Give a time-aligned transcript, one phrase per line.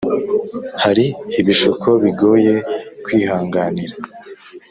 [0.83, 1.05] Hari
[1.39, 2.53] ibishuko bigoye
[3.03, 3.95] kwihanganira